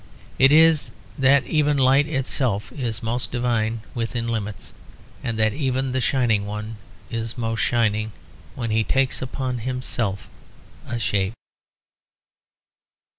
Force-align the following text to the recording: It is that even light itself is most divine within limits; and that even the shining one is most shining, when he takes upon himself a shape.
It 0.39 0.51
is 0.51 0.89
that 1.19 1.45
even 1.45 1.77
light 1.77 2.07
itself 2.07 2.71
is 2.71 3.03
most 3.03 3.29
divine 3.31 3.81
within 3.93 4.27
limits; 4.27 4.73
and 5.23 5.37
that 5.37 5.53
even 5.53 5.91
the 5.91 6.01
shining 6.01 6.47
one 6.47 6.77
is 7.11 7.37
most 7.37 7.59
shining, 7.59 8.11
when 8.55 8.71
he 8.71 8.83
takes 8.83 9.21
upon 9.21 9.59
himself 9.59 10.27
a 10.87 10.97
shape. 10.97 11.33